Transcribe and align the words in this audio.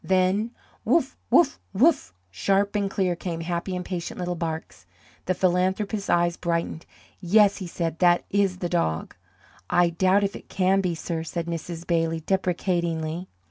Then: 0.03 0.49
"Woof! 0.83 1.15
woof! 1.29 1.59
woof!" 1.73 2.11
sharp 2.31 2.75
and 2.75 2.89
clear 2.89 3.15
came 3.15 3.41
happy 3.41 3.75
impatient 3.75 4.17
little 4.17 4.33
barks. 4.33 4.87
The 5.25 5.35
philanthropist's 5.35 6.09
eyes 6.09 6.37
brightened. 6.37 6.87
"Yes," 7.19 7.57
he 7.57 7.67
said, 7.67 7.99
"that 7.99 8.25
is 8.31 8.57
the 8.57 8.67
dog." 8.67 9.15
"I 9.69 9.91
doubt 9.91 10.23
if 10.23 10.35
it 10.35 10.49
can 10.49 10.81
be, 10.81 10.95
sir," 10.95 11.21
said 11.21 11.45
Mrs. 11.45 11.85
Bailey, 11.85 12.21
deprecatingly. 12.25 13.29